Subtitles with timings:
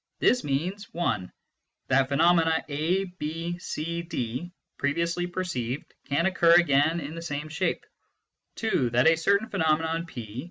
[0.17, 1.29] This means: (i)
[1.89, 7.85] That phenomena a, b, c, d, previously perceived, can occur again in the same shape;
[8.55, 10.39] (2) that a certain phenomenon P, which 1 Logic, Bk.